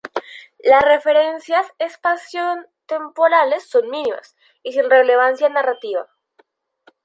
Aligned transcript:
Las 0.63 0.81
referencias 0.83 1.63
espacio-temporales 1.77 3.69
son 3.69 3.87
mínimas 3.91 4.35
y 4.63 4.71
sin 4.73 4.89
relevancia 4.89 5.47
narrativa. 5.47 6.09